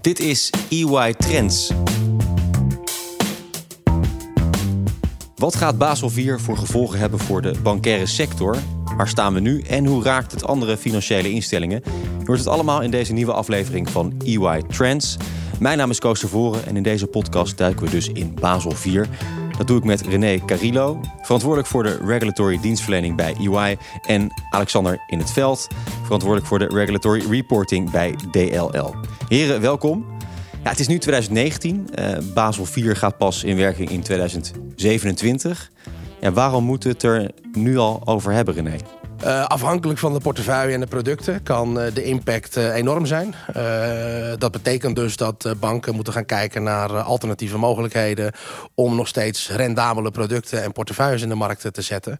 [0.00, 1.72] Dit is EY Trends.
[5.36, 8.56] Wat gaat Basel IV voor gevolgen hebben voor de bankaire sector?
[8.96, 11.82] Waar staan we nu en hoe raakt het andere financiële instellingen?
[12.18, 15.16] Je hoort het allemaal in deze nieuwe aflevering van EY Trends.
[15.60, 19.04] Mijn naam is Koos Tervoren en in deze podcast duiken we dus in Basel IV.
[19.58, 23.76] Dat doe ik met René Carillo, verantwoordelijk voor de regulatory dienstverlening bij EY.
[24.06, 25.68] En Alexander in het veld,
[26.02, 28.94] verantwoordelijk voor de regulatory reporting bij DLL.
[29.28, 30.06] Heren, welkom.
[30.64, 31.88] Ja, het is nu 2019.
[31.98, 35.70] Uh, Basel 4 gaat pas in werking in 2027.
[36.20, 38.76] Ja, waarom moeten we het er nu al over hebben, René?
[39.24, 43.34] Uh, afhankelijk van de portefeuille en de producten kan uh, de impact uh, enorm zijn.
[44.38, 48.32] dat betekent dus dat banken moeten gaan kijken naar alternatieve mogelijkheden
[48.74, 52.18] om nog steeds rendabele producten en portefeuilles in de markt te zetten.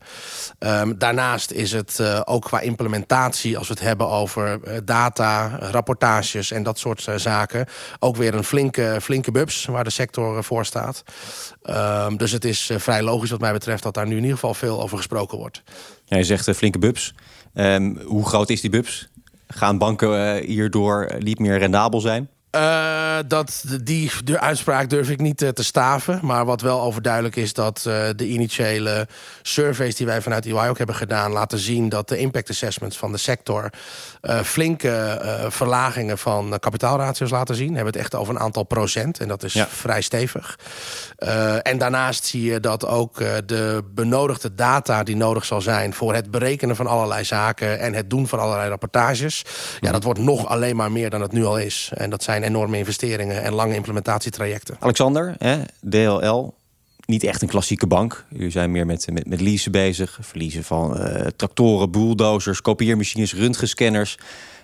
[0.58, 6.62] Um, daarnaast is het ook qua implementatie, als we het hebben over data, rapportages en
[6.62, 7.66] dat soort zaken,
[7.98, 11.02] ook weer een flinke, flinke bubs waar de sector voor staat.
[11.70, 14.54] Um, dus het is vrij logisch wat mij betreft dat daar nu in ieder geval
[14.54, 15.62] veel over gesproken wordt.
[16.08, 16.87] Ja, je zegt uh, flinke bubs.
[17.54, 19.08] Um, hoe groot is die bubs?
[19.46, 22.28] Gaan banken uh, hierdoor niet meer rendabel zijn?
[22.56, 26.20] Uh, dat, die de uitspraak durf ik niet uh, te staven.
[26.22, 29.08] Maar wat wel overduidelijk is dat uh, de initiële
[29.42, 31.32] surveys die wij vanuit EY ook hebben gedaan...
[31.32, 33.70] laten zien dat de impact assessments van de sector...
[34.44, 37.68] flinke verlagingen van kapitaalratio's laten zien.
[37.68, 39.66] We hebben het echt over een aantal procent en dat is ja.
[39.68, 40.58] vrij stevig.
[41.62, 45.94] en daarnaast zie je dat ook de benodigde data die nodig zal zijn...
[45.94, 49.44] voor het berekenen van allerlei zaken en het doen van allerlei rapportages...
[49.80, 51.90] ja, dat wordt nog alleen maar meer dan het nu al is.
[51.94, 54.76] En dat zijn enorme investeringen en lange implementatietrajecten.
[54.78, 55.58] Alexander, hè,
[55.88, 56.54] DLL,
[57.06, 58.24] niet echt een klassieke bank.
[58.30, 60.18] Jullie zijn meer met, met, met leasen bezig.
[60.20, 64.18] Verliezen van uh, tractoren, bulldozers, kopieermachines, röntgenscanners.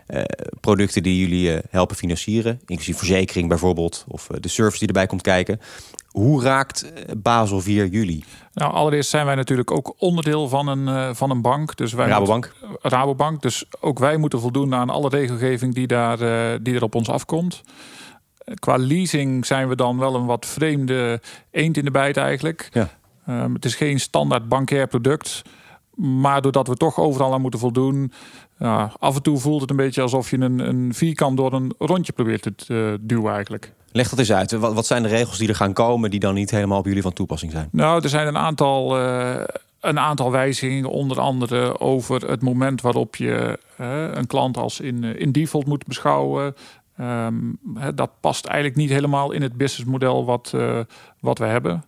[0.09, 0.23] Uh,
[0.61, 2.61] producten die jullie uh, helpen financieren.
[2.67, 4.05] Inclusief verzekering bijvoorbeeld.
[4.09, 5.61] Of de service die erbij komt kijken.
[6.09, 8.25] Hoe raakt Basel 4 jullie?
[8.53, 11.77] Nou, allereerst zijn wij natuurlijk ook onderdeel van een, van een bank.
[11.77, 12.53] Dus wij Rabobank.
[12.61, 13.43] Moeten, Rabobank.
[13.43, 16.19] Dus ook wij moeten voldoen aan alle regelgeving die, daar,
[16.63, 17.63] die er op ons afkomt.
[18.55, 21.21] Qua leasing zijn we dan wel een wat vreemde
[21.51, 22.69] eend in de bijt eigenlijk.
[22.73, 22.89] Ja.
[23.29, 25.43] Um, het is geen standaard bankair product.
[25.97, 28.13] Maar doordat we toch overal aan moeten voldoen...
[28.59, 31.75] Ja, af en toe voelt het een beetje alsof je een, een vierkant door een
[31.79, 33.73] rondje probeert te uh, duwen eigenlijk.
[33.93, 34.53] Leg dat eens uit.
[34.53, 37.03] Wat, wat, zijn de regels die er gaan komen die dan niet helemaal op jullie
[37.03, 37.69] van toepassing zijn?
[37.73, 39.41] Nou, er zijn een aantal, uh,
[39.81, 40.91] een aantal wijzigingen.
[40.91, 45.87] Onder andere over het moment waarop je uh, een klant als in, in default moet
[45.87, 46.55] beschouwen.
[47.01, 47.59] Um,
[47.95, 50.55] dat past eigenlijk niet helemaal in het businessmodel wat,
[51.21, 51.85] wat we hebben.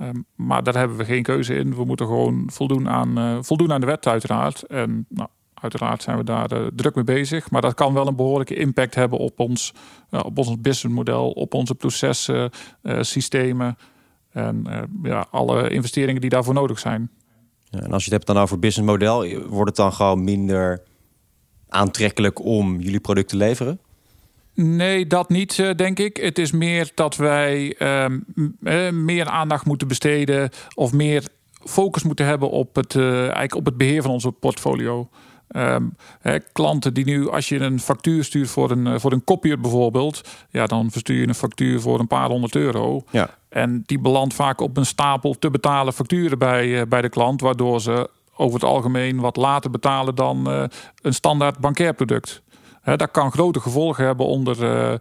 [0.00, 1.74] Um, maar daar hebben we geen keuze in.
[1.74, 4.62] We moeten gewoon voldoen aan, uh, voldoen aan de wet uiteraard.
[4.62, 7.50] En nou, uiteraard zijn we daar uh, druk mee bezig.
[7.50, 9.74] Maar dat kan wel een behoorlijke impact hebben op ons,
[10.10, 12.50] op ons businessmodel, op onze processen,
[13.00, 13.76] systemen
[14.30, 14.64] en
[15.02, 17.10] ja, alle investeringen die daarvoor nodig zijn.
[17.64, 20.82] Ja, en als je het hebt dan over businessmodel, wordt het dan gewoon minder
[21.68, 23.80] aantrekkelijk om jullie product te leveren?
[24.56, 26.16] Nee, dat niet, eh, denk ik.
[26.16, 31.24] Het is meer dat wij uh, meer aandacht moeten besteden of meer
[31.64, 35.08] focus moeten hebben op het, uh, eigenlijk op het beheer van onze portfolio.
[35.56, 39.60] Um, hè, klanten die nu, als je een factuur stuurt voor een, voor een kopier
[39.60, 43.02] bijvoorbeeld, ja, dan verstuur je een factuur voor een paar honderd euro.
[43.10, 43.30] Ja.
[43.48, 47.80] En die belandt vaak op een stapel te betalen facturen bij, bij de klant, waardoor
[47.80, 50.64] ze over het algemeen wat later betalen dan uh,
[51.02, 52.42] een standaard bankair product
[52.96, 54.94] dat kan grote gevolgen hebben onder, uh,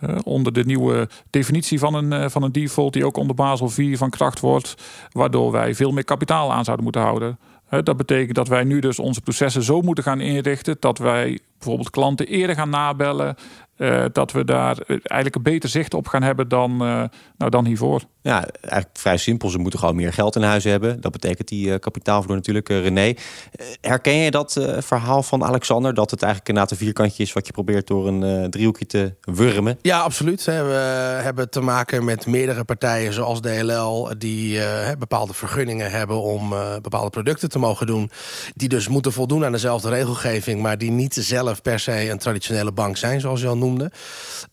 [0.00, 3.68] uh, onder de nieuwe definitie van een, uh, van een default, die ook onder Basel
[3.68, 4.74] 4 van kracht wordt,
[5.12, 7.38] waardoor wij veel meer kapitaal aan zouden moeten houden.
[7.82, 11.90] Dat betekent dat wij nu dus onze processen zo moeten gaan inrichten dat wij bijvoorbeeld
[11.90, 13.36] klanten eerder gaan nabellen.
[13.76, 17.04] Uh, dat we daar eigenlijk een beter zicht op gaan hebben dan, uh,
[17.36, 18.02] nou, dan hiervoor.
[18.22, 19.48] Ja, eigenlijk vrij simpel.
[19.48, 21.00] Ze moeten gewoon meer geld in huis hebben.
[21.00, 23.14] Dat betekent die uh, kapitaalvloer natuurlijk, René.
[23.80, 25.94] herken je dat verhaal van Alexander?
[25.94, 29.78] Dat het eigenlijk inderdaad een vierkantje is wat je probeert door een driehoekje te wurmen?
[29.82, 30.44] Ja, absoluut.
[30.44, 34.14] We hebben te maken met meerdere partijen zoals DLL...
[34.18, 34.60] die
[34.98, 38.10] bepaalde vergunningen hebben om bepaalde producten te mogen doen.
[38.54, 40.62] Die dus moeten voldoen aan dezelfde regelgeving...
[40.62, 43.90] maar die niet zelf per se een traditionele bank zijn, zoals je al noemde.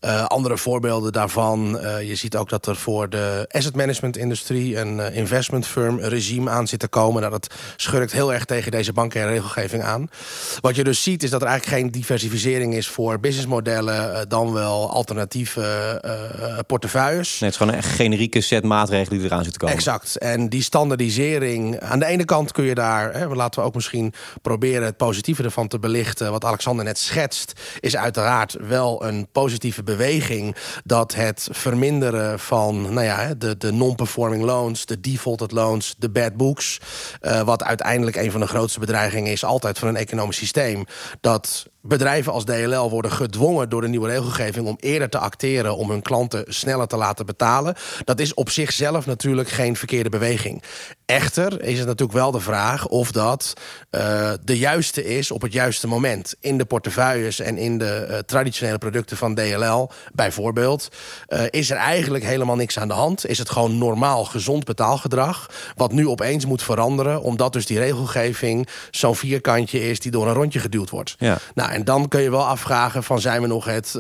[0.02, 4.78] Uh, andere voorbeelden daarvan, uh, je ziet ook dat er voor de asset management industrie
[4.78, 7.22] een uh, investment firm regime aan zit te komen.
[7.22, 10.10] Nou, dat schurkt heel erg tegen deze banken en regelgeving aan.
[10.60, 14.90] Wat je dus ziet is dat er eigenlijk geen diversificering is voor businessmodellen, dan wel
[14.92, 17.40] alternatieve portefeuilles.
[17.40, 19.76] Nee, het is gewoon een generieke set maatregelen die eraan zitten komen.
[19.76, 20.18] Exact.
[20.18, 24.14] En die standaardisering, aan de ene kant kun je daar, hè, laten we ook misschien
[24.42, 29.28] proberen het positieve ervan te belichten, wat Alexander Sander net schetst, is uiteraard wel een
[29.32, 35.96] positieve beweging dat het verminderen van nou ja, de, de non-performing loans, de defaulted loans,
[35.98, 36.80] de bad books,
[37.22, 40.86] uh, wat uiteindelijk een van de grootste bedreigingen is altijd van een economisch systeem,
[41.22, 45.90] dat bedrijven als DLL worden gedwongen door de nieuwe regelgeving om eerder te acteren om
[45.90, 47.76] hun klanten sneller te laten betalen.
[48.04, 50.64] Dat is op zichzelf natuurlijk geen verkeerde beweging.
[51.06, 53.54] Echter is het natuurlijk wel de vraag of dat
[53.92, 56.36] uh, de juiste is op het juiste moment.
[56.40, 60.90] In de portefeuilles en in de uh, traditionele producten van DLL bijvoorbeeld...
[61.30, 63.26] Uh, is er eigenlijk helemaal niks aan de hand.
[63.26, 65.50] Is het gewoon normaal gezond betaalgedrag...
[65.76, 67.22] wat nu opeens moet veranderen...
[67.22, 70.00] omdat dus die regelgeving zo'n vierkantje is...
[70.00, 71.16] die door een rondje geduwd wordt.
[71.20, 71.38] Ja.
[71.54, 74.00] Nou, en dan kun je wel afvragen van zijn we nog het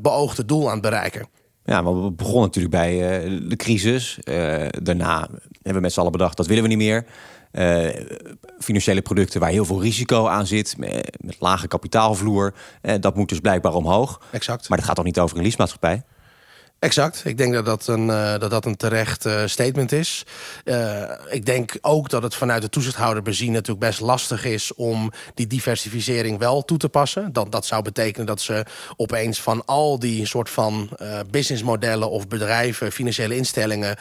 [0.00, 1.28] beoogde doel aan het bereiken.
[1.64, 4.18] Ja, maar we begonnen natuurlijk bij uh, de crisis.
[4.24, 7.04] Uh, daarna hebben we met z'n allen bedacht, dat willen we niet meer.
[8.58, 12.54] Financiële producten waar heel veel risico aan zit, met, met lage kapitaalvloer.
[13.00, 14.20] dat moet dus blijkbaar omhoog.
[14.30, 14.68] Exact.
[14.68, 16.02] Maar dat gaat toch niet over een leasemaatschappij?
[16.80, 17.22] Exact.
[17.24, 20.26] Ik denk dat dat een, uh, dat dat een terecht uh, statement is.
[20.64, 25.12] Uh, ik denk ook dat het vanuit de toezichthouder bezien natuurlijk best lastig is om
[25.34, 27.32] die diversificering wel toe te passen.
[27.32, 28.64] Dat, dat zou betekenen dat ze
[28.96, 30.90] opeens van al die soort van
[31.30, 33.96] businessmodellen of bedrijven, financiële instellingen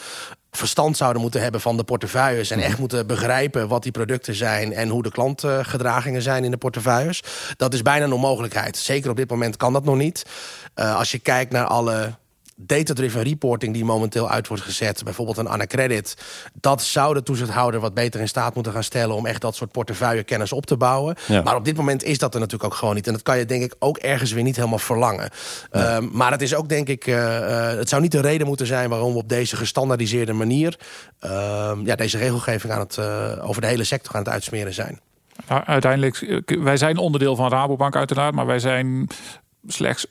[0.52, 2.52] verstand zouden moeten hebben van de portefeuilles...
[2.52, 4.74] en echt moeten begrijpen wat die producten zijn...
[4.74, 7.24] en hoe de klantgedragingen zijn in de portefeuilles.
[7.58, 8.78] Dat is bijna een onmogelijkheid.
[8.78, 10.25] Zeker op dit moment kan dat nog niet.
[10.74, 12.18] Als je kijkt naar alle
[12.62, 16.18] data-driven reporting die momenteel uit wordt gezet, bijvoorbeeld een Anacredit,
[16.54, 19.72] dat zou de toezichthouder wat beter in staat moeten gaan stellen om echt dat soort
[19.72, 21.16] portefeuillekennis op te bouwen.
[21.28, 21.42] Ja.
[21.42, 23.08] Maar op dit moment is dat er natuurlijk ook gewoon niet.
[23.08, 25.30] En dat kan je denk ik ook ergens weer niet helemaal verlangen.
[25.72, 25.96] Ja.
[25.96, 28.68] Um, maar het is ook denk ik, uh, uh, het zou niet de reden moeten
[28.68, 30.80] zijn waarom we op deze gestandaardiseerde manier
[31.26, 35.00] uh, ja, deze regelgeving aan het, uh, over de hele sector aan het uitsmeren zijn.
[35.48, 39.08] Nou, uiteindelijk, wij zijn onderdeel van Rabobank uiteraard, maar wij zijn
[39.68, 40.10] slechts 5%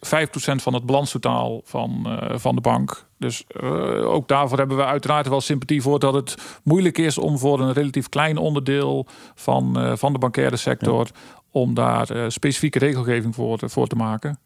[0.63, 3.07] van het balanstotaal van, uh, van de bank.
[3.19, 6.35] Dus uh, ook daarvoor hebben we uiteraard wel sympathie voor dat het
[6.65, 11.41] moeilijk is om voor een relatief klein onderdeel van, uh, van de bankaire sector ja.
[11.51, 14.39] om daar specifieke regelgeving voor, voor te maken.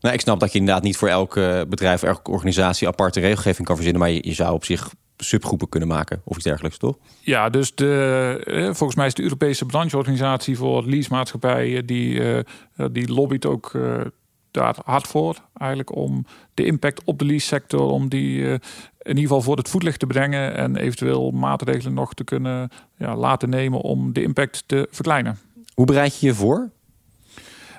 [0.00, 1.34] Nou, ik snap dat je inderdaad niet voor elk
[1.68, 5.88] bedrijf, elke organisatie aparte regelgeving kan verzinnen, maar je, je zou op zich subgroepen kunnen
[5.88, 6.96] maken of iets dergelijks, toch?
[7.20, 12.22] Ja, dus de, volgens mij is de Europese brancheorganisatie voor leasemaatschappijen die,
[12.92, 13.72] die lobbyt ook
[14.52, 15.36] daar hard voor.
[15.54, 18.60] Eigenlijk om de impact op de lease sector, om die uh, in
[19.02, 20.56] ieder geval voor het voetlicht te brengen.
[20.56, 25.38] En eventueel maatregelen nog te kunnen ja, laten nemen om de impact te verkleinen.
[25.74, 26.70] Hoe bereid je je voor?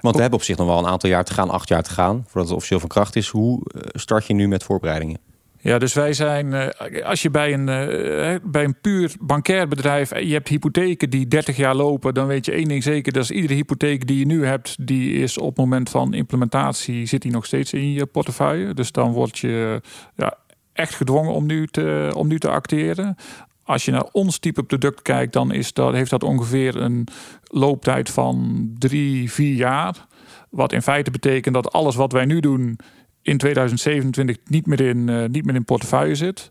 [0.02, 1.90] Want we hebben op zich nog wel een aantal jaar te gaan, acht jaar te
[1.90, 3.28] gaan, voordat het officieel van kracht is.
[3.28, 5.18] Hoe eh, start je nu met voorbereidingen?
[5.64, 10.12] Ja, dus wij zijn, eh, als je bij een, eh, bij een puur bankair bedrijf,
[10.12, 13.24] eh, je hebt hypotheken die 30 jaar lopen, dan weet je één ding zeker, dat
[13.24, 17.22] is iedere hypotheek die je nu hebt, die is op het moment van implementatie, zit
[17.22, 18.74] die nog steeds in je portefeuille.
[18.74, 19.82] Dus dan word je
[20.16, 20.38] ja,
[20.74, 23.16] echt gedwongen om nu te, om nu te acteren.
[23.64, 27.08] Als je naar ons type product kijkt, dan is dat, heeft dat ongeveer een
[27.44, 30.08] looptijd van drie, vier jaar.
[30.50, 32.78] Wat in feite betekent dat alles wat wij nu doen
[33.24, 36.50] in 2027 niet meer in, uh, niet meer in portefeuille zit.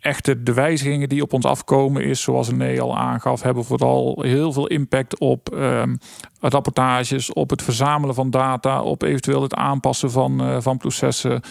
[0.00, 4.52] Echter, de wijzigingen die op ons afkomen, is zoals René al aangaf, hebben vooral heel
[4.52, 5.98] veel impact op um,
[6.40, 11.42] rapportages, op het verzamelen van data, op eventueel het aanpassen van, uh, van processen.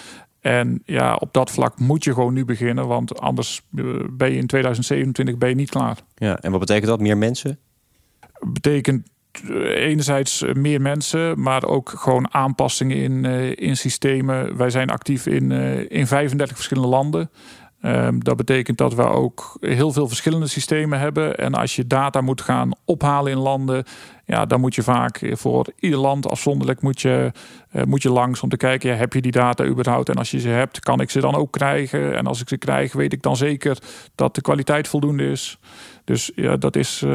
[0.43, 4.37] En ja, op dat vlak moet je gewoon nu beginnen, want anders eh, ben je
[4.37, 5.97] in 2027 ben je niet klaar.
[6.15, 6.99] Ja, en wat betekent dat?
[6.99, 7.59] Meer mensen?
[8.39, 9.07] Betekent
[9.75, 14.57] enerzijds meer mensen, maar ook gewoon aanpassingen in, uh, in systemen.
[14.57, 15.51] Wij zijn actief in,
[15.89, 17.29] in 35 verschillende landen.
[17.85, 21.37] Um, dat betekent dat we ook heel veel verschillende systemen hebben.
[21.37, 23.83] En als je data moet gaan ophalen in landen,
[24.25, 27.31] ja, dan moet je vaak voor ieder land afzonderlijk moet je,
[27.85, 30.09] moet je langs om te kijken, heb je die data überhaupt?
[30.09, 32.17] En als je ze hebt, kan ik ze dan ook krijgen?
[32.17, 33.77] En als ik ze krijg, weet ik dan zeker
[34.15, 35.59] dat de kwaliteit voldoende is.
[36.03, 37.05] Dus ja, dat is,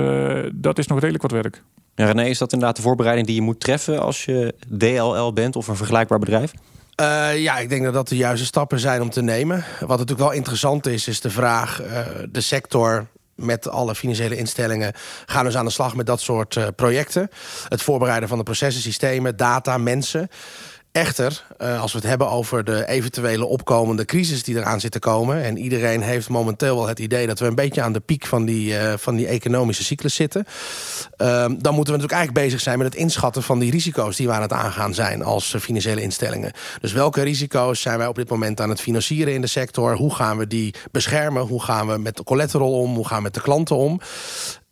[0.55, 1.63] dat is nog redelijk wat werk.
[1.99, 5.57] Ja, René, is dat inderdaad de voorbereiding die je moet treffen als je DLL bent
[5.57, 6.53] of een vergelijkbaar bedrijf?
[7.01, 9.65] Uh, ja, ik denk dat dat de juiste stappen zijn om te nemen.
[9.81, 14.93] Wat natuurlijk wel interessant is, is de vraag: uh, de sector met alle financiële instellingen
[15.27, 17.31] gaan dus aan de slag met dat soort uh, projecten.
[17.69, 20.29] Het voorbereiden van de processen, systemen, data, mensen.
[20.99, 24.99] Echter, uh, als we het hebben over de eventuele opkomende crisis die eraan zit te
[24.99, 25.43] komen...
[25.43, 28.45] en iedereen heeft momenteel wel het idee dat we een beetje aan de piek van
[28.45, 30.45] die, uh, van die economische cyclus zitten...
[30.47, 34.17] Uh, dan moeten we natuurlijk eigenlijk bezig zijn met het inschatten van die risico's...
[34.17, 36.53] die we aan het aangaan zijn als financiële instellingen.
[36.81, 39.97] Dus welke risico's zijn wij op dit moment aan het financieren in de sector?
[39.97, 41.43] Hoe gaan we die beschermen?
[41.43, 42.95] Hoe gaan we met de collateral om?
[42.95, 44.01] Hoe gaan we met de klanten om?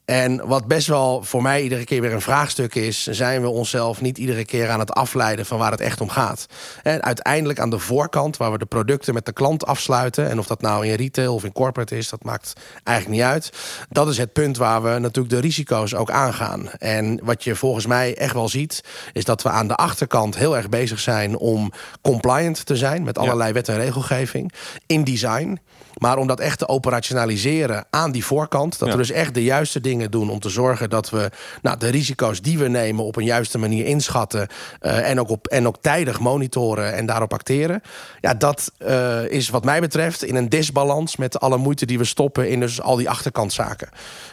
[0.06, 4.00] En wat best wel voor mij iedere keer weer een vraagstuk is, zijn we onszelf
[4.00, 6.46] niet iedere keer aan het afleiden van waar het echt om gaat.
[6.82, 10.46] En uiteindelijk aan de voorkant, waar we de producten met de klant afsluiten, en of
[10.46, 12.52] dat nou in retail of in corporate is, dat maakt
[12.84, 13.52] eigenlijk niet uit.
[13.88, 16.70] Dat is het punt waar we natuurlijk de risico's ook aangaan.
[16.70, 20.56] En wat je volgens mij echt wel ziet, is dat we aan de achterkant heel
[20.56, 24.52] erg bezig zijn om compliant te zijn met allerlei wet en regelgeving
[24.86, 25.60] in design.
[25.98, 28.78] Maar om dat echt te operationaliseren aan die voorkant...
[28.78, 31.31] dat we dus echt de juiste dingen doen om te zorgen dat we
[31.62, 33.05] nou, de risico's die we nemen...
[33.05, 34.49] op een juiste manier inschatten
[34.81, 37.83] uh, en, ook op, en ook tijdig monitoren en daarop acteren.
[38.21, 42.05] Ja, dat uh, is wat mij betreft in een disbalans met alle moeite die we
[42.05, 42.50] stoppen...
[42.50, 43.88] in dus al die achterkantzaken.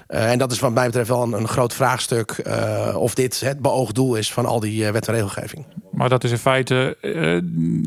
[0.10, 2.42] Uh, en dat is wat mij betreft wel een, een groot vraagstuk...
[2.96, 5.66] of dit het beoogd doel is van al die wet en regelgeving.
[5.92, 6.98] Maar dat is in feite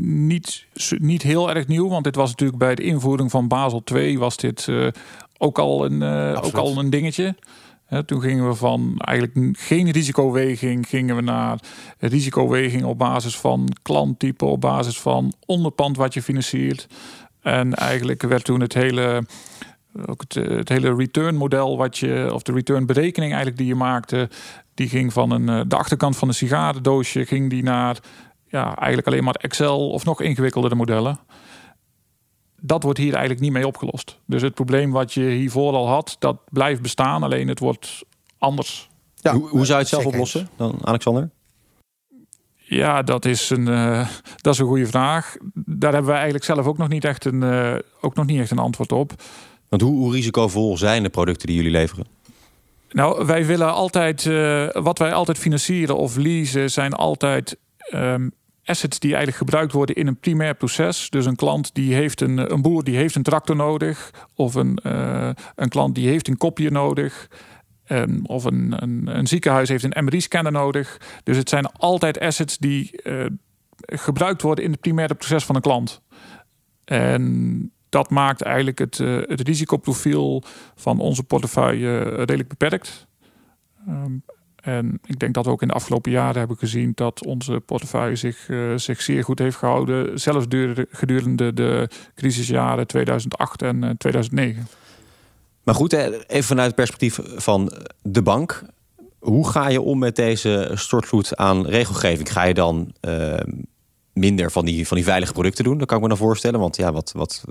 [0.01, 0.67] niet,
[0.99, 1.89] niet heel erg nieuw...
[1.89, 4.69] want dit was natuurlijk bij de invoering van Basel 2 was dit
[5.39, 7.35] ook, al een, uh, ook al een dingetje.
[8.07, 11.59] Toen gingen we van eigenlijk geen risicoweging, gingen we naar
[11.99, 16.89] risicoweging op basis van klanttype, op basis van onderpand wat je financiert.
[17.41, 19.27] En eigenlijk werd toen het hele,
[20.07, 23.75] ook het, het hele return model wat je, of de return berekening eigenlijk die je
[23.75, 24.29] maakte,
[24.75, 27.99] die ging van een, eh, de achterkant van een sigarendoosje, ging die naar
[28.49, 31.19] ja, eigenlijk alleen maar Excel of nog ingewikkeldere modellen
[32.67, 34.19] dat wordt hier eigenlijk niet mee opgelost.
[34.27, 37.23] Dus het probleem wat je hiervoor al had, dat blijft bestaan.
[37.23, 38.05] Alleen het wordt
[38.39, 38.89] anders.
[39.15, 41.31] Ja, hoe, hoe zou je het zelf oplossen dan, Alexander?
[42.57, 45.37] Ja, dat is een, uh, dat is een goede vraag.
[45.55, 48.51] Daar hebben we eigenlijk zelf ook nog niet echt een, uh, ook nog niet echt
[48.51, 49.13] een antwoord op.
[49.69, 52.07] Want hoe, hoe risicovol zijn de producten die jullie leveren?
[52.91, 57.57] Nou, wij willen altijd, uh, wat wij altijd financieren of leasen, zijn altijd
[57.95, 58.33] um,
[58.67, 61.11] assets die eigenlijk gebruikt worden in een primair proces.
[61.11, 64.11] Dus een klant die heeft een, een boer die heeft een tractor nodig.
[64.35, 67.29] Of een, uh, een klant die heeft een kopje nodig.
[67.89, 68.75] Um, of een,
[69.19, 71.01] een, ziekenhuis heeft een MRI-scanner nodig.
[71.23, 73.27] Dus het zijn altijd assets die uh,
[73.79, 76.03] gebruikt worden in het primaire proces van een klant.
[76.85, 80.43] En dat maakt eigenlijk het, het risicoprofiel
[80.75, 83.07] van onze portefeuille redelijk beperkt.
[83.89, 84.23] Um,
[84.67, 88.17] en ik denk dat we ook in de afgelopen jaren hebben gezien dat onze portefeuille
[88.17, 90.21] zich, uh, zich zeer goed heeft gehouden.
[90.21, 90.47] Zelfs
[90.91, 94.67] gedurende de crisisjaren 2008 en uh, eh, 2009.
[95.63, 98.63] Maar goed, even vanuit het perspectief van de bank.
[99.19, 102.33] Hoe ga je om met deze stortvloed aan regelgeving?
[102.33, 103.35] Ga je dan uh,
[104.13, 105.79] minder van die, van die veilige producten doen?
[105.79, 106.61] Dat kan ik me dan voorstellen.
[106.61, 107.45] Want ja, wat, wat,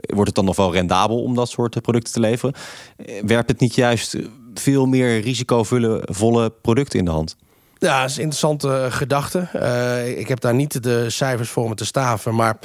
[0.00, 2.54] wordt het dan nog wel rendabel om dat soort producten te leveren?
[3.26, 4.16] Werpt het niet juist
[4.60, 7.36] veel meer risicovolle producten in de hand.
[7.78, 9.48] Ja, dat is een interessante gedachte.
[9.54, 12.34] Uh, ik heb daar niet de cijfers voor me te staven.
[12.34, 12.56] Maar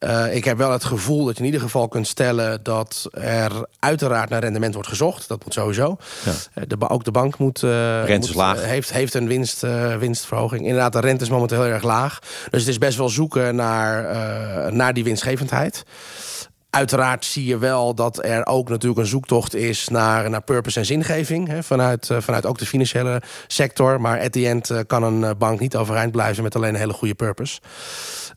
[0.00, 2.62] uh, ik heb wel het gevoel dat je in ieder geval kunt stellen...
[2.62, 5.28] dat er uiteraard naar rendement wordt gezocht.
[5.28, 5.96] Dat moet sowieso.
[6.24, 6.30] Ja.
[6.30, 9.60] Uh, de, ook de bank moet, moet heeft, heeft een winst,
[9.98, 10.60] winstverhoging.
[10.60, 12.18] Inderdaad, de rente is momenteel heel erg laag.
[12.50, 14.04] Dus het is best wel zoeken naar,
[14.72, 15.84] naar die winstgevendheid.
[16.70, 20.86] Uiteraard zie je wel dat er ook natuurlijk een zoektocht is naar, naar purpose en
[20.86, 21.48] zingeving.
[21.48, 24.00] Hè, vanuit, uh, vanuit ook de financiële sector.
[24.00, 26.80] Maar at the end uh, kan een eh, bank niet overeind blijven met alleen een
[26.80, 27.60] hele goede purpose.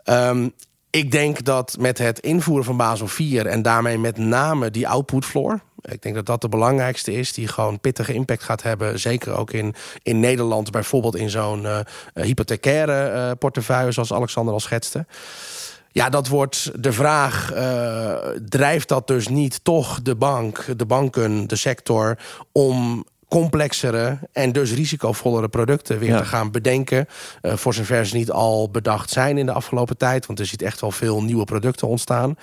[0.06, 0.54] Um,
[0.90, 5.26] ik denk dat met het invoeren van Basel 4 en daarmee met name die output
[5.26, 5.60] floor.
[5.82, 9.00] Ik denk dat dat de belangrijkste is, die gewoon pittige impact gaat hebben.
[9.00, 11.80] Zeker ook in, in Nederland, bijvoorbeeld in zo'n uh,
[12.14, 15.06] hypothecaire uh, portefeuille, zoals Alexander al schetste.
[15.94, 18.14] Ja, dat wordt de vraag, uh,
[18.50, 22.18] drijft dat dus niet toch de bank, de banken, de sector...
[22.52, 27.08] om complexere en dus risicovollere producten weer te gaan bedenken.
[27.42, 30.26] Uh, voor zover ze niet al bedacht zijn in de afgelopen tijd.
[30.26, 32.36] Want er ziet echt wel veel nieuwe producten ontstaan.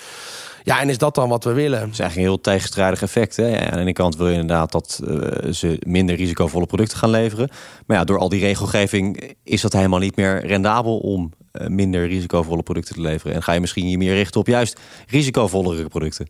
[0.62, 1.80] Ja, en is dat dan wat we willen?
[1.80, 3.37] Het is eigenlijk een heel tegenstrijdig effect.
[3.37, 3.47] Hè?
[3.47, 7.11] Ja, aan de ene kant wil je inderdaad dat uh, ze minder risicovolle producten gaan
[7.11, 7.49] leveren.
[7.87, 12.62] Maar ja, door al die regelgeving is dat helemaal niet meer rendabel om minder risicovolle
[12.62, 13.35] producten te leveren.
[13.35, 16.26] En ga je misschien je meer richten op juist risicovollere producten.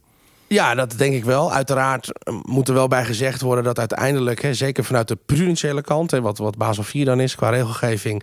[0.53, 1.53] Ja, dat denk ik wel.
[1.53, 5.83] Uiteraard eh, moet er wel bij gezegd worden dat uiteindelijk, hè, zeker vanuit de prudentiële
[5.83, 8.23] kant, hè, wat, wat Basel 4 dan is qua regelgeving,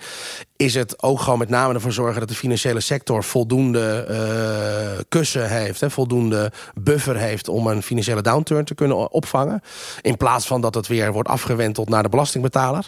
[0.58, 5.50] is het ook gewoon met name ervoor zorgen dat de financiële sector voldoende uh, kussen
[5.50, 9.62] heeft, hè, voldoende buffer heeft om een financiële downturn te kunnen opvangen.
[10.02, 12.88] In plaats van dat het weer wordt afgewenteld naar de belastingbetaler.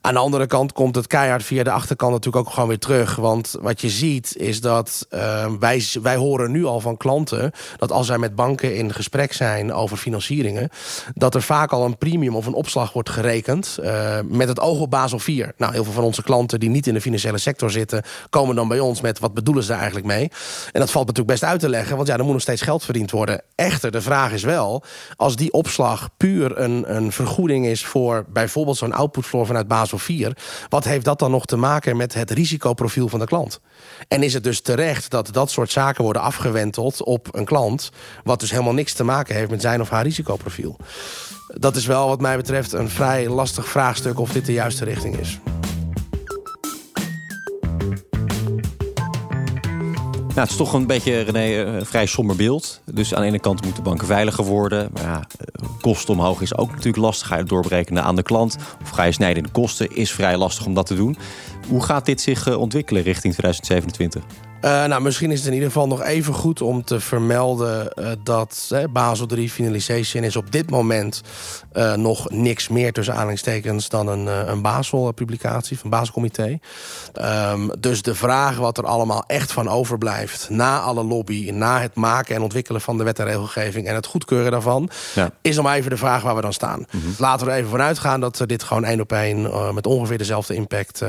[0.00, 3.16] Aan de andere kant komt het keihard via de achterkant natuurlijk ook gewoon weer terug.
[3.16, 7.92] Want wat je ziet is dat uh, wij, wij horen nu al van klanten dat
[7.92, 10.68] als zij met banken in gesprek zijn over financieringen,
[11.14, 14.80] dat er vaak al een premium of een opslag wordt gerekend uh, met het oog
[14.80, 15.52] op Basel 4.
[15.56, 18.68] Nou, heel veel van onze klanten die niet in de financiële sector zitten, komen dan
[18.68, 20.30] bij ons met wat bedoelen ze daar eigenlijk mee.
[20.72, 22.84] En dat valt natuurlijk best uit te leggen, want ja, er moet nog steeds geld
[22.84, 23.42] verdiend worden.
[23.54, 24.82] Echter, de vraag is wel,
[25.16, 29.98] als die opslag puur een, een vergoeding is voor bijvoorbeeld zo'n output floor vanuit Basel
[29.98, 30.36] 4,
[30.68, 33.60] wat heeft dat dan nog te maken met het risicoprofiel van de klant?
[34.08, 37.90] En is het dus terecht dat dat soort zaken worden afgewenteld op een klant,
[38.24, 40.76] wat dus helemaal niks te maken heeft met zijn of haar risicoprofiel?
[41.46, 45.16] Dat is wel wat mij betreft een vrij lastig vraagstuk of dit de juiste richting
[45.16, 45.40] is.
[50.34, 52.80] Nou, het is toch een beetje, René, een vrij somber beeld.
[52.92, 54.90] Dus aan de ene kant moeten banken veiliger worden.
[54.92, 57.26] Maar ja, eh, kosten omhoog is ook natuurlijk lastig.
[57.26, 60.36] Ga je doorberekenen aan de klant of ga je snijden in de kosten, is vrij
[60.36, 61.16] lastig om dat te doen.
[61.68, 64.51] Hoe gaat dit zich eh, ontwikkelen richting 2027?
[64.64, 68.06] Uh, nou, misschien is het in ieder geval nog even goed om te vermelden uh,
[68.22, 71.22] dat Basel 3 finalization is op dit moment
[71.96, 76.58] nog niks meer tussen aanhalingstekens dan een, een Basel-publicatie van Basel-comité.
[77.20, 81.94] Um, dus de vraag wat er allemaal echt van overblijft na alle lobby, na het
[81.94, 85.30] maken en ontwikkelen van de wet en regelgeving en het goedkeuren daarvan, ja.
[85.40, 86.78] is om even de vraag waar we dan staan.
[86.78, 87.14] Mm -hmm.
[87.18, 90.54] Laten we er even vanuit gaan dat dit gewoon één op één met ongeveer dezelfde
[90.54, 91.02] impact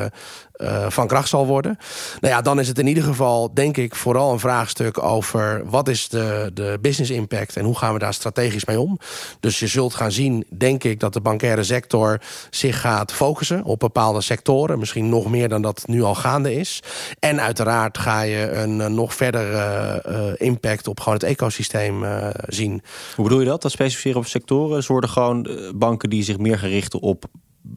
[0.88, 1.77] van kracht zal worden.
[2.19, 5.88] Nou ja, dan is het in ieder geval, denk ik, vooral een vraagstuk over wat
[5.88, 9.00] is de, de business impact en hoe gaan we daar strategisch mee om.
[9.39, 13.79] Dus je zult gaan zien, denk ik, dat de bankaire sector zich gaat focussen op
[13.79, 14.79] bepaalde sectoren.
[14.79, 16.79] Misschien nog meer dan dat nu al gaande is.
[17.19, 22.81] En uiteraard ga je een, nog verdere uh, impact op gewoon het ecosysteem uh, zien.
[23.15, 23.62] Hoe bedoel je dat?
[23.62, 24.83] Dat specificeren op sectoren?
[24.83, 27.25] Ze worden gewoon banken die zich meer gaan richten op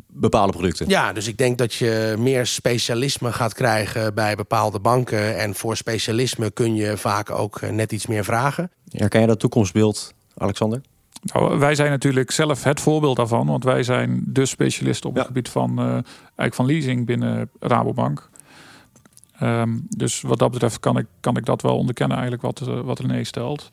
[0.07, 0.89] bepaalde producten.
[0.89, 5.39] Ja, dus ik denk dat je meer specialisme gaat krijgen bij bepaalde banken.
[5.39, 8.71] En voor specialisme kun je vaak ook eh, net iets meer vragen.
[8.89, 10.81] Herken je dat toekomstbeeld, Alexander?
[11.23, 13.47] Nou, wij zijn natuurlijk zelf het voorbeeld daarvan.
[13.47, 18.29] Want wij zijn de specialist op het gebied van, uh, eigenlijk van leasing binnen Rabobank.
[19.43, 22.81] Um, dus wat dat betreft kan ik, kan ik dat wel onderkennen eigenlijk wat, uh,
[22.81, 23.69] wat René stelt.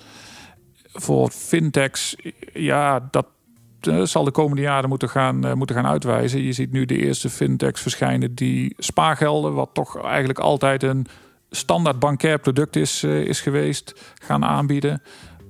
[0.93, 2.15] Voor fintechs,
[2.53, 3.25] ja, dat,
[4.03, 6.41] zal de komende jaren moeten gaan, uh, moeten gaan uitwijzen.
[6.41, 11.05] Je ziet nu de eerste fintechs verschijnen die spaargelden, wat toch eigenlijk altijd een
[11.49, 15.01] standaard bankair product is, uh, is geweest, gaan aanbieden.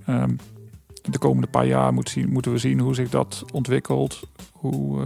[0.09, 0.37] Um,
[1.09, 4.21] de komende paar jaar moet zien, moeten we zien hoe zich dat ontwikkelt.
[4.51, 5.01] Hoe,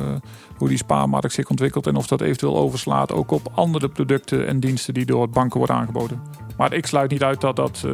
[0.57, 4.59] hoe die spaarmarkt zich ontwikkelt en of dat eventueel overslaat ook op andere producten en
[4.59, 6.46] diensten die door banken worden aangeboden.
[6.57, 7.85] Maar ik sluit niet uit dat, dat,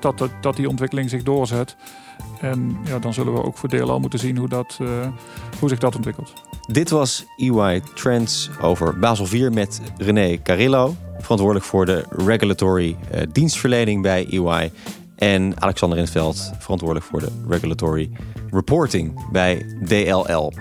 [0.00, 1.76] dat, dat, dat die ontwikkeling zich doorzet.
[2.40, 4.88] En ja, dan zullen we ook voor deel al moeten zien hoe, dat, uh,
[5.58, 6.32] hoe zich dat ontwikkelt.
[6.68, 12.96] Dit was EY Trends over Basel 4 met René Carillo, verantwoordelijk voor de regulatory
[13.32, 14.72] dienstverlening bij EY.
[15.16, 18.10] En Alexander in het Veld, verantwoordelijk voor de regulatory
[18.50, 20.52] reporting bij DLL.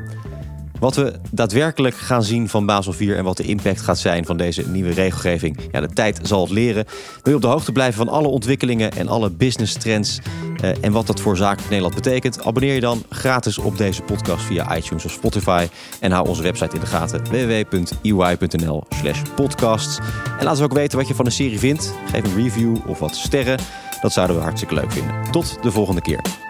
[0.79, 4.37] Wat we daadwerkelijk gaan zien van Basel 4 en wat de impact gaat zijn van
[4.37, 6.85] deze nieuwe regelgeving, ja, de tijd zal het leren.
[7.23, 10.19] Wil je op de hoogte blijven van alle ontwikkelingen en alle business trends
[10.63, 14.01] uh, en wat dat voor zaken in Nederland betekent, abonneer je dan gratis op deze
[14.01, 15.67] podcast via iTunes of Spotify
[15.99, 19.97] en hou onze website in de gaten www.ey.nl/slash podcasts.
[20.39, 21.93] En laat ons ook weten wat je van de serie vindt.
[22.11, 23.59] Geef een review of wat sterren.
[24.01, 25.31] Dat zouden we hartstikke leuk vinden.
[25.31, 26.48] Tot de volgende keer.